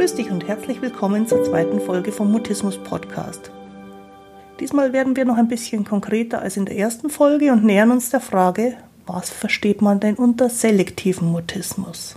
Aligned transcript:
Grüß 0.00 0.14
dich 0.14 0.30
und 0.30 0.48
herzlich 0.48 0.80
willkommen 0.80 1.26
zur 1.26 1.44
zweiten 1.44 1.78
Folge 1.78 2.10
vom 2.10 2.32
Mutismus 2.32 2.78
Podcast. 2.78 3.50
Diesmal 4.58 4.94
werden 4.94 5.14
wir 5.14 5.26
noch 5.26 5.36
ein 5.36 5.48
bisschen 5.48 5.84
konkreter 5.84 6.40
als 6.40 6.56
in 6.56 6.64
der 6.64 6.78
ersten 6.78 7.10
Folge 7.10 7.52
und 7.52 7.66
nähern 7.66 7.90
uns 7.90 8.08
der 8.08 8.20
Frage, 8.20 8.78
was 9.06 9.28
versteht 9.28 9.82
man 9.82 10.00
denn 10.00 10.14
unter 10.14 10.48
selektiven 10.48 11.30
Mutismus? 11.30 12.14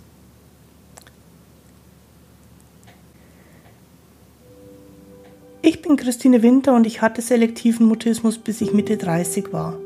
Ich 5.62 5.81
bin 5.81 5.98
Christine 5.98 6.41
Winter 6.41 6.76
und 6.76 6.88
ich 6.88 7.02
hatte 7.02 7.22
selektiven 7.22 7.86
Mutismus, 7.86 8.38
bis 8.38 8.62
ich 8.62 8.72
Mitte 8.72 8.95
30 8.95 9.52
war. 9.52 9.77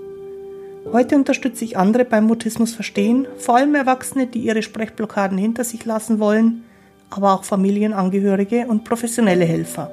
Heute 0.92 1.16
unterstütze 1.16 1.66
ich 1.66 1.78
andere 1.78 2.06
beim 2.06 2.26
Mutismus 2.26 2.76
verstehen, 2.76 3.28
vor 3.40 3.56
allem 3.56 3.74
Erwachsene, 3.74 4.28
die 4.28 4.42
ihre 4.42 4.62
Sprechblockaden 4.62 5.40
hinter 5.40 5.64
sich 5.64 5.84
lassen 5.84 6.20
wollen 6.20 6.64
aber 7.10 7.34
auch 7.34 7.44
Familienangehörige 7.44 8.68
und 8.68 8.84
professionelle 8.84 9.46
Helfer. 9.46 9.92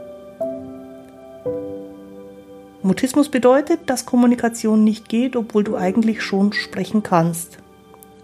Mutismus 2.82 3.30
bedeutet, 3.30 3.80
dass 3.86 4.04
Kommunikation 4.04 4.84
nicht 4.84 5.08
geht, 5.08 5.36
obwohl 5.36 5.64
du 5.64 5.76
eigentlich 5.76 6.22
schon 6.22 6.52
sprechen 6.52 7.02
kannst. 7.02 7.58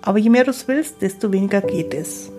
Aber 0.03 0.19
je 0.19 0.29
mehr 0.29 0.45
du 0.45 0.51
es 0.51 0.69
willst, 0.69 1.01
desto 1.01 1.33
weniger 1.33 1.63
geht 1.63 1.95
es. 1.95 2.31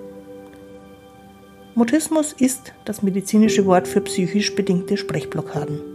Mutismus 1.74 2.34
ist 2.34 2.74
das 2.86 3.02
medizinische 3.02 3.66
Wort 3.66 3.88
für 3.88 4.02
psychisch 4.02 4.54
bedingte 4.56 4.98
Sprechblockaden. 4.98 5.91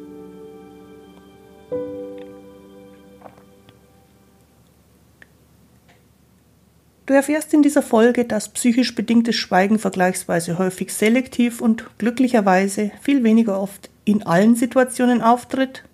Du 7.07 7.15
erfährst 7.15 7.55
in 7.55 7.63
dieser 7.63 7.83
Folge, 7.83 8.25
dass 8.25 8.49
psychisch 8.49 8.97
bedingtes 8.97 9.37
Schweigen 9.37 9.79
vergleichsweise 9.79 10.59
häufig 10.59 10.93
selektiv 10.93 11.61
und 11.61 11.87
glücklicherweise 11.99 12.91
viel 13.01 13.23
weniger 13.23 13.61
oft 13.61 13.91
in 14.05 14.25
allen 14.25 14.57
Situationen 14.57 15.23
auftritt, 15.23 15.85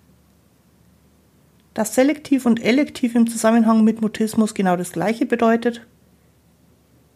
dass 1.75 1.93
selektiv 1.93 2.47
und 2.47 2.63
elektiv 2.63 3.13
im 3.13 3.29
Zusammenhang 3.29 3.83
mit 3.83 4.01
Mutismus 4.01 4.55
genau 4.55 4.75
das 4.75 4.91
gleiche 4.91 5.27
bedeutet 5.27 5.85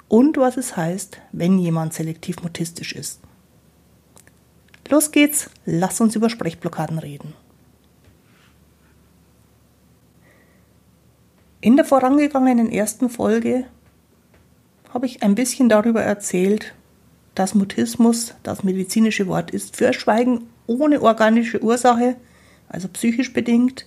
und 0.08 0.38
was 0.38 0.58
es 0.58 0.78
heißt, 0.78 1.18
wenn 1.32 1.58
jemand 1.58 1.94
selektiv 1.94 2.44
mutistisch 2.44 2.94
ist. 2.94 3.20
Los 4.90 5.12
geht's, 5.12 5.50
lass 5.66 6.00
uns 6.00 6.16
über 6.16 6.30
Sprechblockaden 6.30 7.00
reden. 7.00 7.34
In 11.62 11.76
der 11.76 11.86
vorangegangenen 11.86 12.72
ersten 12.72 13.10
Folge 13.10 13.66
habe 14.94 15.06
ich 15.06 15.24
ein 15.24 15.36
bisschen 15.36 15.70
darüber 15.70 16.02
erzählt, 16.02 16.74
dass 17.36 17.56
Mutismus 17.56 18.34
das 18.44 18.64
medizinische 18.64 19.28
Wort 19.28 19.52
ist 19.52 19.76
für 19.76 19.94
Schweigen 19.94 20.50
ohne 20.66 21.02
organische 21.02 21.62
Ursache, 21.62 22.16
also 22.68 22.88
psychisch 22.88 23.34
bedingt. 23.34 23.86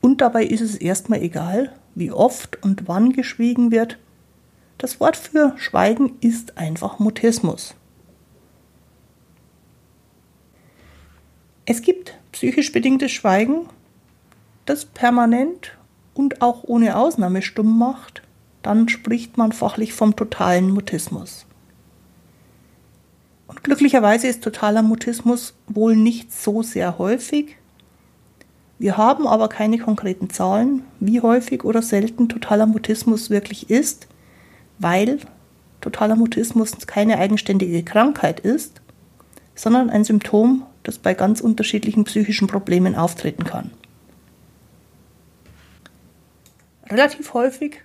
Und 0.00 0.20
dabei 0.20 0.44
ist 0.44 0.60
es 0.60 0.76
erstmal 0.76 1.22
egal, 1.22 1.72
wie 1.94 2.10
oft 2.10 2.62
und 2.62 2.88
wann 2.88 3.12
geschwiegen 3.12 3.70
wird. 3.70 3.98
Das 4.78 5.00
Wort 5.00 5.16
für 5.16 5.54
Schweigen 5.56 6.16
ist 6.20 6.56
einfach 6.58 6.98
Mutismus. 6.98 7.74
Es 11.64 11.82
gibt 11.82 12.16
psychisch 12.32 12.70
bedingtes 12.70 13.10
Schweigen, 13.10 13.68
das 14.66 14.84
permanent 14.84 15.76
und 16.14 16.40
auch 16.42 16.64
ohne 16.64 16.96
Ausnahme 16.96 17.42
stumm 17.42 17.78
macht 17.78 18.22
dann 18.66 18.88
spricht 18.88 19.38
man 19.38 19.52
fachlich 19.52 19.92
vom 19.92 20.16
totalen 20.16 20.70
Mutismus. 20.70 21.46
Und 23.46 23.62
glücklicherweise 23.62 24.26
ist 24.26 24.42
totaler 24.42 24.82
Mutismus 24.82 25.54
wohl 25.68 25.94
nicht 25.94 26.32
so 26.32 26.64
sehr 26.64 26.98
häufig. 26.98 27.56
Wir 28.80 28.96
haben 28.96 29.28
aber 29.28 29.48
keine 29.48 29.78
konkreten 29.78 30.30
Zahlen, 30.30 30.82
wie 30.98 31.20
häufig 31.20 31.64
oder 31.64 31.80
selten 31.80 32.28
totaler 32.28 32.66
Mutismus 32.66 33.30
wirklich 33.30 33.70
ist, 33.70 34.08
weil 34.80 35.20
totaler 35.80 36.16
Mutismus 36.16 36.72
keine 36.88 37.18
eigenständige 37.18 37.84
Krankheit 37.84 38.40
ist, 38.40 38.80
sondern 39.54 39.90
ein 39.90 40.02
Symptom, 40.02 40.66
das 40.82 40.98
bei 40.98 41.14
ganz 41.14 41.40
unterschiedlichen 41.40 42.02
psychischen 42.02 42.48
Problemen 42.48 42.96
auftreten 42.96 43.44
kann. 43.44 43.70
Relativ 46.90 47.32
häufig 47.32 47.80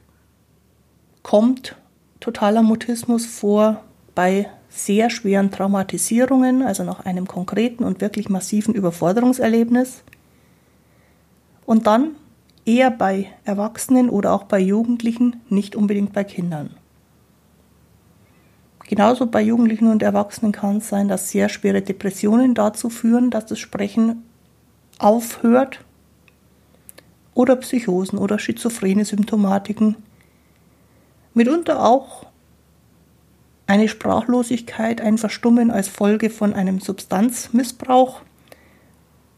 kommt 1.24 1.76
totaler 2.20 2.64
Mutismus 2.64 3.26
vor 3.26 3.84
bei 4.16 4.50
sehr 4.70 5.09
schweren 5.09 5.52
Traumatisierungen, 5.52 6.62
also 6.62 6.84
nach 6.84 7.06
einem 7.06 7.28
konkreten 7.28 7.84
und 7.84 8.02
wirklich 8.02 8.30
massiven 8.30 8.74
Überforderungserlebnis. 8.74 10.04
Und 11.66 11.88
dann 11.88 12.16
eher 12.66 12.92
bei 12.92 13.28
Erwachsenen 13.44 14.10
oder 14.10 14.34
auch 14.34 14.44
bei 14.44 14.60
Jugendlichen, 14.60 15.42
nicht 15.50 15.76
unbedingt 15.76 16.14
bei 16.14 16.24
Kindern. 16.24 16.72
Genauso 18.88 19.26
bei 19.26 19.42
Jugendlichen 19.42 19.88
und 19.88 20.04
Erwachsenen 20.04 20.52
kann 20.52 20.78
es 20.78 20.90
sein, 20.90 21.08
dass 21.08 21.30
sehr 21.30 21.50
schwere 21.50 21.81
Depressionen 21.81 22.54
dazu 22.54 22.90
führen, 22.90 23.30
dass 23.30 23.46
das 23.46 23.60
Sprechen 23.60 24.24
aufhört 25.00 25.80
oder 27.34 27.56
Psychosen 27.56 28.20
oder 28.20 28.38
schizophrene 28.38 29.06
Symptomatiken 29.06 29.96
Mitunter 31.34 31.86
auch 31.86 32.25
eine 33.68 33.88
Sprachlosigkeit, 33.88 35.00
ein 35.00 35.18
Verstummen 35.18 35.72
als 35.72 35.88
Folge 35.88 36.30
von 36.30 36.53
einem 36.53 36.81
Substanzmissbrauch 36.81 38.22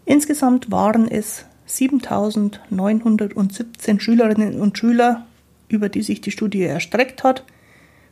Insgesamt 0.06 0.72
waren 0.72 1.10
es 1.10 1.46
7917 1.66 4.00
Schülerinnen 4.00 4.62
und 4.62 4.78
Schüler 4.78 5.26
über 5.74 5.90
die 5.90 6.04
sich 6.04 6.22
die 6.22 6.32
Studie 6.32 6.64
erstreckt 6.64 7.24
hat. 7.24 7.44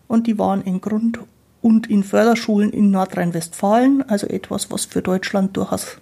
Und 0.07 0.27
die 0.27 0.37
waren 0.37 0.63
in 0.63 0.81
Grund- 0.81 1.19
und 1.61 1.89
in 1.89 2.03
Förderschulen 2.03 2.71
in 2.71 2.91
Nordrhein-Westfalen, 2.91 4.03
also 4.09 4.27
etwas, 4.27 4.71
was 4.71 4.85
für 4.85 5.01
Deutschland 5.01 5.55
durchaus 5.55 5.97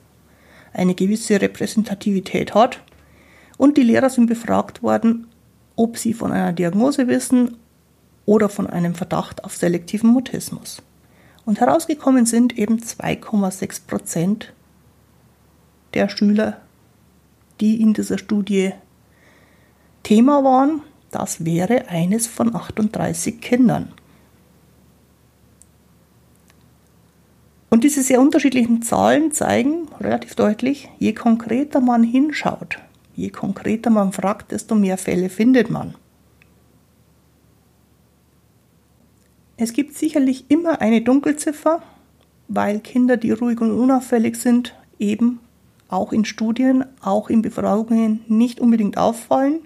eine 0.74 0.96
gewisse 0.96 1.42
Repräsentativität 1.42 2.54
hat. 2.54 2.82
Und 3.58 3.78
die 3.78 3.84
Lehrer 3.84 4.10
sind 4.10 4.28
befragt 4.28 4.82
worden, 4.82 5.28
ob 5.76 5.98
sie 5.98 6.14
von 6.14 6.32
einer 6.32 6.54
Diagnose 6.54 7.08
wissen 7.08 7.58
oder 8.26 8.50
von 8.50 8.68
einem 8.68 8.96
Verdacht 8.96 9.44
auf 9.44 9.56
selektiven 9.56 10.10
Mutismus. 10.10 10.82
Und 11.46 11.60
herausgekommen 11.60 12.26
sind 12.26 12.58
eben 12.58 12.80
2,6 12.80 13.88
Prozent 13.88 14.54
der 15.94 16.08
Schüler, 16.10 16.62
die 17.60 17.82
in 17.82 17.94
dieser 17.94 18.18
Studie 18.18 18.72
Thema 20.04 20.44
waren. 20.44 20.82
Das 21.12 21.44
wäre 21.46 21.88
eines 21.88 22.28
von 22.28 22.56
38 22.56 23.42
Kindern. 23.42 23.94
Und 27.70 27.84
diese 27.84 28.02
sehr 28.02 28.20
unterschiedlichen 28.20 28.82
Zahlen 28.82 29.32
zeigen 29.32 29.88
relativ 30.00 30.36
deutlich, 30.36 30.90
je 30.98 31.14
konkreter 31.14 31.82
man 31.82 32.04
hinschaut, 32.04 32.80
je 33.16 33.30
konkreter 33.30 33.90
man 33.90 34.12
fragt, 34.12 34.52
desto 34.52 34.76
mehr 34.76 34.98
Fälle 34.98 35.30
findet 35.30 35.70
man. 35.70 35.96
Es 39.58 39.74
gibt 39.74 39.96
sicherlich 39.98 40.46
immer 40.50 40.82
eine 40.82 41.02
Dunkelziffer, 41.02 41.84
weil 42.48 42.80
Kinder, 42.80 43.18
die 43.18 43.32
ruhig 43.32 43.62
und 43.62 43.72
unauffällig 43.72 44.38
sind, 44.38 44.74
eben 44.98 45.40
auch 45.90 46.14
in 46.14 46.26
Studien, 46.26 46.86
auch 47.02 47.30
in 47.30 47.42
Befragungen 47.42 48.22
nicht 48.28 48.60
unbedingt 48.60 48.98
auffallen. 48.98 49.60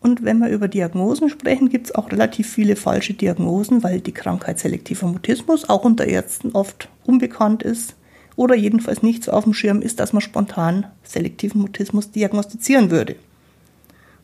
Und 0.00 0.24
wenn 0.24 0.38
wir 0.38 0.48
über 0.48 0.66
Diagnosen 0.66 1.28
sprechen, 1.28 1.68
gibt 1.68 1.86
es 1.86 1.94
auch 1.94 2.10
relativ 2.10 2.50
viele 2.50 2.74
falsche 2.74 3.12
Diagnosen, 3.12 3.82
weil 3.82 4.00
die 4.00 4.12
Krankheit 4.12 4.58
selektiver 4.58 5.06
Mutismus 5.06 5.68
auch 5.68 5.84
unter 5.84 6.06
Ärzten 6.06 6.52
oft 6.52 6.88
unbekannt 7.04 7.62
ist 7.62 7.94
oder 8.34 8.54
jedenfalls 8.54 9.02
nicht 9.02 9.22
so 9.24 9.32
auf 9.32 9.44
dem 9.44 9.52
Schirm 9.52 9.82
ist, 9.82 10.00
dass 10.00 10.14
man 10.14 10.22
spontan 10.22 10.86
selektiven 11.02 11.60
Mutismus 11.60 12.10
diagnostizieren 12.10 12.90
würde. 12.90 13.16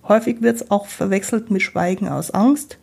Häufig 0.09 0.41
wird 0.41 0.57
es 0.57 0.71
auch 0.71 0.87
verwechselt 0.87 1.51
mit 1.51 1.61
Schweigen 1.61 2.09
aus 2.09 2.31
Angst. 2.31 2.79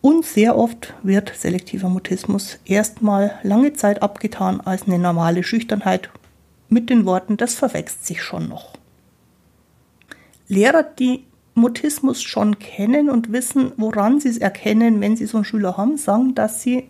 Und 0.00 0.24
sehr 0.24 0.56
oft 0.56 0.94
wird 1.02 1.32
selektiver 1.36 1.90
Mutismus 1.90 2.58
erstmal 2.64 3.38
lange 3.44 3.74
Zeit 3.74 4.02
abgetan 4.02 4.60
als 4.60 4.84
eine 4.88 4.98
normale 4.98 5.44
Schüchternheit 5.44 6.10
mit 6.68 6.88
den 6.88 7.04
Worten, 7.04 7.36
das 7.36 7.54
verwechselt 7.54 8.04
sich 8.04 8.22
schon 8.22 8.48
noch. 8.48 8.79
Lehrer, 10.50 10.82
die 10.82 11.26
Mutismus 11.54 12.22
schon 12.22 12.58
kennen 12.58 13.08
und 13.08 13.30
wissen, 13.30 13.70
woran 13.76 14.18
sie 14.18 14.30
es 14.30 14.38
erkennen, 14.38 15.00
wenn 15.00 15.16
sie 15.16 15.26
so 15.26 15.38
einen 15.38 15.44
Schüler 15.44 15.76
haben, 15.76 15.96
sagen, 15.96 16.34
dass 16.34 16.60
sie 16.60 16.88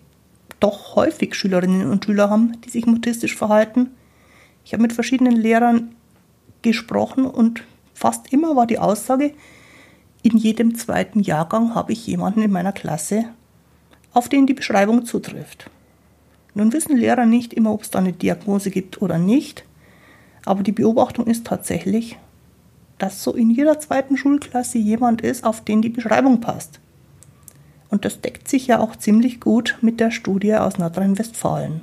doch 0.61 0.97
häufig 0.97 1.35
Schülerinnen 1.35 1.91
und 1.91 2.07
Schüler 2.07 2.31
haben, 2.31 2.59
die 2.63 2.71
sich 2.71 2.87
mutistisch 2.87 3.37
verhalten. 3.37 3.91
Ich 4.65 4.73
habe 4.73 4.83
mit 4.83 4.95
verschiedenen 4.95 5.37
Lehrern 5.37 5.95
gesprochen 6.63 7.27
und 7.27 7.63
fast 7.93 8.33
immer 8.33 8.57
war 8.57 8.67
die 8.67 8.79
Aussage, 8.79 9.35
in 10.23 10.39
jedem 10.39 10.75
zweiten 10.75 11.21
Jahrgang 11.21 11.75
habe 11.75 11.93
ich 11.93 12.07
jemanden 12.07 12.41
in 12.41 12.51
meiner 12.51 12.73
Klasse, 12.73 13.27
auf 14.15 14.31
den 14.31 14.47
die 14.47 14.55
Beschreibung 14.55 15.05
zutrifft. 15.05 15.69
Nun 16.55 16.73
wissen 16.73 16.97
Lehrer 16.97 17.27
nicht 17.27 17.53
immer, 17.53 17.75
ob 17.75 17.83
es 17.83 17.91
da 17.91 17.99
eine 17.99 18.15
Diagnose 18.15 18.71
gibt 18.71 19.03
oder 19.03 19.19
nicht, 19.19 19.65
aber 20.47 20.63
die 20.63 20.73
Beobachtung 20.73 21.27
ist 21.27 21.47
tatsächlich, 21.47 22.17
dass 23.01 23.25
so 23.25 23.33
in 23.33 23.51
jeder 23.51 23.81
zweiten 23.81 24.17
Schulklasse 24.17 24.79
jemand 24.79 25.23
ist, 25.23 25.43
auf 25.45 25.65
den 25.65 25.81
die 25.83 25.89
Beschreibung 25.89 26.41
passt. 26.41 26.81
Und 27.89 28.05
das 28.05 28.21
deckt 28.21 28.47
sich 28.47 28.67
ja 28.67 28.79
auch 28.79 28.95
ziemlich 28.95 29.41
gut 29.41 29.79
mit 29.81 29.99
der 30.01 30.11
Studie 30.11 30.55
aus 30.55 30.79
Nordrhein-Westfalen. 30.79 31.83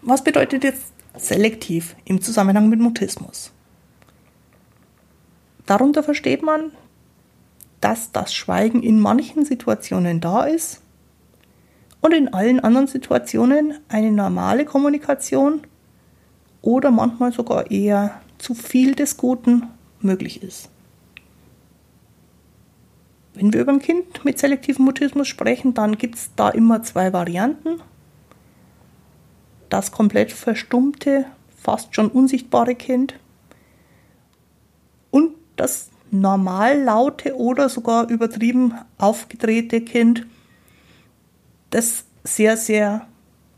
Was 0.00 0.24
bedeutet 0.24 0.64
jetzt 0.64 0.92
selektiv 1.16 1.96
im 2.04 2.22
Zusammenhang 2.22 2.68
mit 2.68 2.80
Mutismus? 2.80 3.52
Darunter 5.66 6.02
versteht 6.02 6.42
man, 6.42 6.70
dass 7.80 8.12
das 8.12 8.32
Schweigen 8.32 8.82
in 8.82 9.00
manchen 9.00 9.44
Situationen 9.44 10.20
da 10.20 10.44
ist 10.44 10.80
und 12.00 12.14
in 12.14 12.32
allen 12.32 12.60
anderen 12.60 12.86
Situationen 12.86 13.74
eine 13.88 14.12
normale 14.12 14.64
Kommunikation 14.64 15.62
oder 16.62 16.92
manchmal 16.92 17.32
sogar 17.32 17.70
eher 17.70 18.20
zu 18.42 18.54
viel 18.54 18.94
des 18.94 19.16
Guten 19.16 19.68
möglich 20.00 20.42
ist. 20.42 20.68
Wenn 23.34 23.52
wir 23.52 23.60
über 23.60 23.72
ein 23.72 23.78
Kind 23.78 24.24
mit 24.24 24.38
selektivem 24.38 24.84
Mutismus 24.84 25.28
sprechen, 25.28 25.74
dann 25.74 25.96
gibt 25.96 26.16
es 26.16 26.30
da 26.34 26.50
immer 26.50 26.82
zwei 26.82 27.12
Varianten. 27.12 27.80
Das 29.68 29.92
komplett 29.92 30.32
verstummte, 30.32 31.24
fast 31.56 31.94
schon 31.94 32.08
unsichtbare 32.08 32.74
Kind 32.74 33.14
und 35.10 35.34
das 35.56 35.88
normal 36.10 36.82
laute 36.82 37.36
oder 37.36 37.68
sogar 37.68 38.10
übertrieben 38.10 38.74
aufgedrehte 38.98 39.80
Kind, 39.80 40.26
das 41.70 42.04
sehr, 42.24 42.56
sehr 42.56 43.06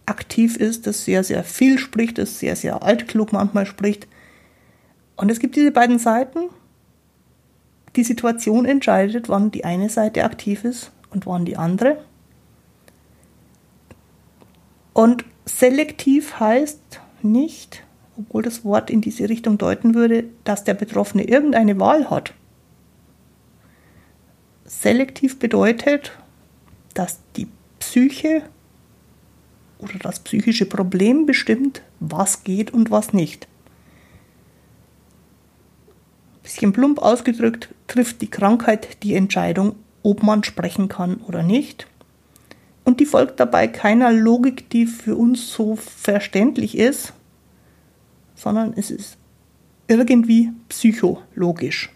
aktiv 0.07 0.57
ist, 0.57 0.87
das 0.87 1.05
sehr, 1.05 1.25
sehr 1.25 1.43
viel 1.43 1.79
spricht, 1.79 2.19
das 2.19 2.39
sehr, 2.39 2.55
sehr 2.55 2.83
altklug 2.83 3.33
manchmal 3.33 3.67
spricht, 3.67 4.07
und 5.17 5.31
es 5.31 5.39
gibt 5.39 5.57
diese 5.57 5.71
beiden 5.71 5.99
Seiten. 5.99 6.51
Die 7.97 8.05
Situation 8.05 8.65
entscheidet, 8.65 9.29
wann 9.29 9.51
die 9.51 9.65
eine 9.65 9.89
Seite 9.89 10.25
aktiv 10.25 10.65
ist 10.65 10.91
und 11.11 11.27
wann 11.27 11.45
die 11.45 11.57
andere. 11.57 12.05
Und 14.93 15.25
selektiv 15.45 16.41
heißt 16.41 17.01
nicht, 17.23 17.85
obwohl 18.17 18.43
das 18.43 18.65
Wort 18.65 18.91
in 18.91 19.01
diese 19.01 19.29
Richtung 19.29 19.59
deuten 19.59 19.95
würde, 19.95 20.25
dass 20.45 20.65
der 20.65 20.75
Betroffene 20.75 21.25
irgendeine 21.25 21.79
Wahl 21.79 22.11
hat. 22.11 22.35
Selektiv 24.65 25.39
bedeutet, 25.39 26.13
dass 26.95 27.21
die 27.37 27.49
Psyche 27.79 28.43
oder 29.79 29.99
das 30.01 30.21
psychische 30.21 30.67
Problem 30.67 31.27
bestimmt, 31.27 31.83
was 32.01 32.45
geht 32.45 32.73
und 32.73 32.91
was 32.91 33.13
nicht 33.13 33.47
bisschen 36.45 36.73
plump 36.73 37.01
ausgedrückt, 37.01 37.75
trifft 37.89 38.21
die 38.21 38.31
Krankheit 38.31 39.03
die 39.03 39.15
Entscheidung, 39.15 39.75
ob 40.05 40.23
man 40.23 40.45
sprechen 40.45 40.89
kann 40.89 41.17
oder 41.27 41.43
nicht. 41.43 41.89
Und 42.85 43.01
die 43.01 43.07
folgt 43.07 43.41
dabei 43.41 43.67
keiner 43.67 44.13
Logik, 44.13 44.71
die 44.71 44.87
für 44.87 45.17
uns 45.17 45.51
so 45.51 45.75
verständlich 45.75 46.79
ist, 46.79 47.15
sondern 48.37 48.75
es 48.77 48.91
ist 48.91 49.17
irgendwie 49.89 50.53
psychologisch. 50.69 51.91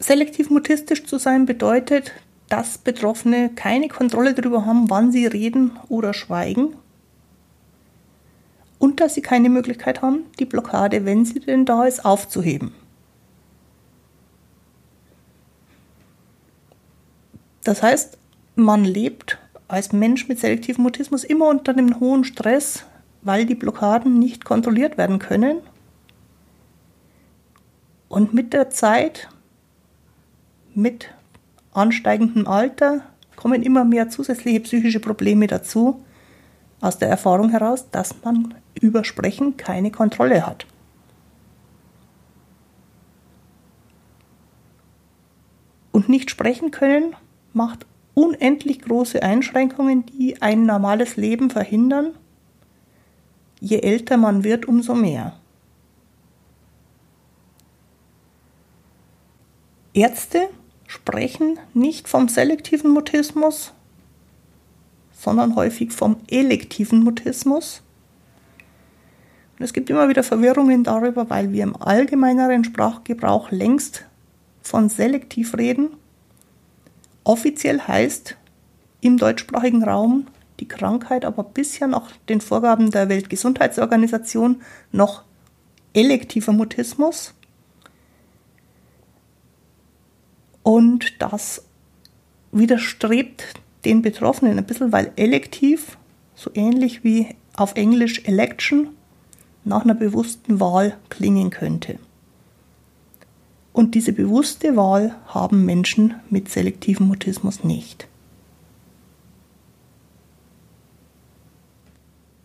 Selektiv 0.00 0.50
mutistisch 0.50 1.04
zu 1.04 1.18
sein 1.18 1.46
bedeutet, 1.46 2.12
dass 2.48 2.78
Betroffene 2.78 3.50
keine 3.54 3.88
Kontrolle 3.88 4.34
darüber 4.34 4.66
haben, 4.66 4.90
wann 4.90 5.12
sie 5.12 5.26
reden 5.26 5.72
oder 5.88 6.14
schweigen 6.14 6.74
dass 9.00 9.14
sie 9.14 9.22
keine 9.22 9.48
Möglichkeit 9.48 10.02
haben, 10.02 10.24
die 10.38 10.44
Blockade, 10.44 11.04
wenn 11.04 11.24
sie 11.24 11.40
denn 11.40 11.64
da 11.64 11.84
ist, 11.84 12.04
aufzuheben. 12.04 12.72
Das 17.64 17.82
heißt, 17.82 18.18
man 18.56 18.84
lebt 18.84 19.38
als 19.68 19.92
Mensch 19.92 20.28
mit 20.28 20.40
selektivem 20.40 20.82
Mutismus 20.82 21.24
immer 21.24 21.48
unter 21.48 21.72
einem 21.72 22.00
hohen 22.00 22.24
Stress, 22.24 22.84
weil 23.22 23.46
die 23.46 23.54
Blockaden 23.54 24.18
nicht 24.18 24.44
kontrolliert 24.44 24.98
werden 24.98 25.18
können. 25.18 25.58
Und 28.08 28.34
mit 28.34 28.52
der 28.52 28.70
Zeit, 28.70 29.28
mit 30.74 31.10
ansteigendem 31.72 32.46
Alter, 32.46 33.02
kommen 33.36 33.62
immer 33.62 33.84
mehr 33.84 34.08
zusätzliche 34.08 34.60
psychische 34.60 35.00
Probleme 35.00 35.46
dazu, 35.46 36.02
aus 36.80 36.98
der 36.98 37.08
Erfahrung 37.08 37.50
heraus, 37.50 37.90
dass 37.90 38.14
man 38.24 38.54
über 38.80 39.04
Sprechen 39.04 39.56
keine 39.56 39.90
Kontrolle 39.90 40.46
hat. 40.46 40.66
Und 45.92 46.08
nicht 46.08 46.30
sprechen 46.30 46.70
können 46.70 47.14
macht 47.52 47.84
unendlich 48.14 48.80
große 48.80 49.22
Einschränkungen, 49.22 50.06
die 50.06 50.40
ein 50.40 50.64
normales 50.64 51.16
Leben 51.16 51.50
verhindern. 51.50 52.14
Je 53.60 53.80
älter 53.80 54.16
man 54.16 54.44
wird, 54.44 54.66
umso 54.66 54.94
mehr. 54.94 55.34
Ärzte 59.92 60.48
sprechen 60.86 61.58
nicht 61.74 62.08
vom 62.08 62.28
selektiven 62.28 62.90
Mutismus, 62.90 63.72
sondern 65.20 65.54
häufig 65.54 65.92
vom 65.92 66.16
elektiven 66.28 67.04
Mutismus. 67.04 67.82
Und 69.58 69.64
es 69.66 69.74
gibt 69.74 69.90
immer 69.90 70.08
wieder 70.08 70.22
Verwirrungen 70.22 70.82
darüber, 70.82 71.28
weil 71.28 71.52
wir 71.52 71.62
im 71.62 71.76
allgemeineren 71.76 72.64
Sprachgebrauch 72.64 73.50
längst 73.50 74.06
von 74.62 74.88
selektiv 74.88 75.58
reden. 75.58 75.90
Offiziell 77.22 77.80
heißt 77.80 78.38
im 79.02 79.18
deutschsprachigen 79.18 79.84
Raum 79.84 80.26
die 80.58 80.68
Krankheit 80.68 81.26
aber 81.26 81.44
bisher 81.44 81.86
nach 81.86 82.12
den 82.30 82.40
Vorgaben 82.40 82.90
der 82.90 83.10
Weltgesundheitsorganisation 83.10 84.62
noch 84.90 85.24
elektiver 85.92 86.52
Mutismus. 86.52 87.34
Und 90.62 91.20
das 91.20 91.66
widerstrebt 92.52 93.60
den 93.84 94.02
Betroffenen 94.02 94.58
ein 94.58 94.66
bisschen, 94.66 94.92
weil 94.92 95.12
elektiv, 95.16 95.98
so 96.34 96.50
ähnlich 96.54 97.04
wie 97.04 97.28
auf 97.56 97.74
Englisch 97.76 98.22
Election, 98.24 98.88
nach 99.64 99.84
einer 99.84 99.94
bewussten 99.94 100.60
Wahl 100.60 100.96
klingen 101.08 101.50
könnte. 101.50 101.98
Und 103.72 103.94
diese 103.94 104.12
bewusste 104.12 104.76
Wahl 104.76 105.14
haben 105.26 105.64
Menschen 105.64 106.14
mit 106.28 106.48
selektivem 106.48 107.06
Mutismus 107.06 107.62
nicht. 107.62 108.08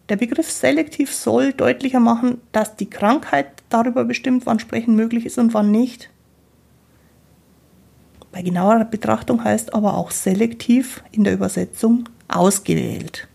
Der 0.09 0.17
Begriff 0.17 0.51
selektiv 0.51 1.13
soll 1.13 1.51
deutlicher 1.51 1.99
machen, 1.99 2.39
dass 2.51 2.75
die 2.75 2.89
Krankheit 2.89 3.47
darüber 3.69 4.03
bestimmt, 4.03 4.45
wann 4.45 4.59
Sprechen 4.59 4.95
möglich 4.95 5.25
ist 5.25 5.39
und 5.39 5.55
wann 5.55 5.71
nicht. 5.71 6.11
Bei 8.35 8.41
genauerer 8.41 8.83
Betrachtung 8.83 9.45
heißt 9.45 9.73
aber 9.73 9.93
auch 9.93 10.11
selektiv 10.11 11.01
in 11.13 11.23
der 11.23 11.31
Übersetzung 11.31 12.09
ausgewählt. 12.27 13.29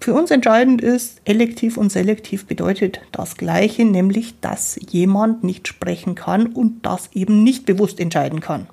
Für 0.00 0.12
uns 0.14 0.32
entscheidend 0.32 0.82
ist, 0.82 1.20
elektiv 1.24 1.76
und 1.76 1.92
selektiv 1.92 2.46
bedeutet 2.46 3.02
das 3.12 3.36
Gleiche, 3.36 3.84
nämlich 3.84 4.40
dass 4.40 4.80
jemand 4.90 5.44
nicht 5.44 5.68
sprechen 5.68 6.16
kann 6.16 6.48
und 6.48 6.84
das 6.84 7.08
eben 7.12 7.44
nicht 7.44 7.66
bewusst 7.66 8.00
entscheiden 8.00 8.40
kann. 8.40 8.66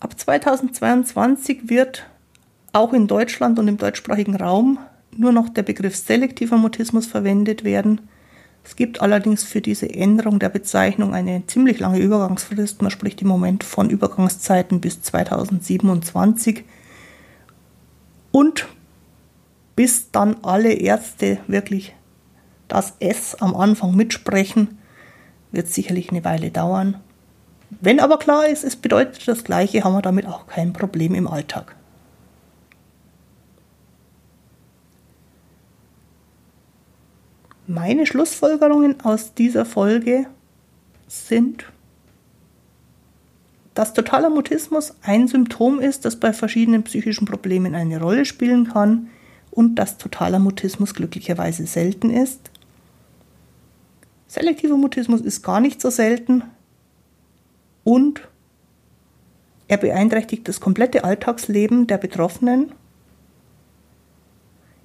Ab 0.00 0.18
2022 0.18 1.68
wird 1.68 2.06
auch 2.72 2.94
in 2.94 3.06
Deutschland 3.06 3.58
und 3.58 3.68
im 3.68 3.76
deutschsprachigen 3.76 4.36
Raum 4.36 4.78
nur 5.14 5.32
noch 5.32 5.50
der 5.50 5.62
Begriff 5.62 5.94
selektiver 5.94 6.56
Mutismus 6.56 7.04
verwendet 7.04 7.64
werden. 7.64 8.08
Es 8.66 8.74
gibt 8.74 9.00
allerdings 9.00 9.44
für 9.44 9.60
diese 9.60 9.88
Änderung 9.88 10.40
der 10.40 10.48
Bezeichnung 10.48 11.14
eine 11.14 11.46
ziemlich 11.46 11.78
lange 11.78 12.00
Übergangsfrist. 12.00 12.82
Man 12.82 12.90
spricht 12.90 13.22
im 13.22 13.28
Moment 13.28 13.62
von 13.62 13.90
Übergangszeiten 13.90 14.80
bis 14.80 15.02
2027. 15.02 16.64
Und 18.32 18.66
bis 19.76 20.10
dann 20.10 20.38
alle 20.42 20.72
Ärzte 20.72 21.38
wirklich 21.46 21.94
das 22.66 22.94
S 22.98 23.36
am 23.36 23.54
Anfang 23.54 23.94
mitsprechen, 23.94 24.78
wird 25.52 25.68
sicherlich 25.68 26.10
eine 26.10 26.24
Weile 26.24 26.50
dauern. 26.50 26.96
Wenn 27.70 28.00
aber 28.00 28.18
klar 28.18 28.48
ist, 28.48 28.64
es 28.64 28.74
bedeutet 28.74 29.28
das 29.28 29.44
Gleiche, 29.44 29.84
haben 29.84 29.94
wir 29.94 30.02
damit 30.02 30.26
auch 30.26 30.48
kein 30.48 30.72
Problem 30.72 31.14
im 31.14 31.28
Alltag. 31.28 31.75
Meine 37.66 38.06
Schlussfolgerungen 38.06 39.00
aus 39.02 39.34
dieser 39.34 39.64
Folge 39.64 40.26
sind, 41.08 41.64
dass 43.74 43.92
totaler 43.92 44.30
Mutismus 44.30 44.94
ein 45.02 45.28
Symptom 45.28 45.80
ist, 45.80 46.04
das 46.04 46.16
bei 46.16 46.32
verschiedenen 46.32 46.84
psychischen 46.84 47.26
Problemen 47.26 47.74
eine 47.74 48.00
Rolle 48.00 48.24
spielen 48.24 48.68
kann 48.68 49.08
und 49.50 49.74
dass 49.76 49.98
totaler 49.98 50.38
Mutismus 50.38 50.94
glücklicherweise 50.94 51.66
selten 51.66 52.10
ist. 52.10 52.50
Selektiver 54.28 54.76
Mutismus 54.76 55.20
ist 55.20 55.42
gar 55.42 55.60
nicht 55.60 55.80
so 55.80 55.90
selten, 55.90 56.42
und 57.86 58.26
er 59.68 59.76
beeinträchtigt 59.76 60.48
das 60.48 60.58
komplette 60.58 61.04
Alltagsleben 61.04 61.86
der 61.86 61.98
Betroffenen. 61.98 62.72